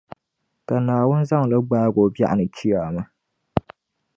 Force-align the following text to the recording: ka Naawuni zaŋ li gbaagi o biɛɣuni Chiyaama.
ka 0.67 0.75
Naawuni 0.85 1.23
zaŋ 1.29 1.43
li 1.51 1.57
gbaagi 1.67 1.99
o 2.05 2.13
biɛɣuni 2.15 2.45
Chiyaama. 2.55 3.01